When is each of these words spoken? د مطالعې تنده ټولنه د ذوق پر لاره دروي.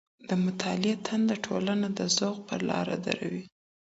د 0.29 0.31
مطالعې 0.45 0.93
تنده 1.05 1.35
ټولنه 1.45 1.87
د 1.97 1.99
ذوق 2.17 2.37
پر 2.47 2.59
لاره 2.69 2.95
دروي. 3.05 3.43